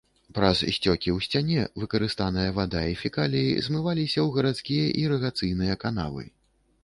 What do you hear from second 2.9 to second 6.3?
і фекаліі змываліся ў гарадскія ірыгацыйныя канавы.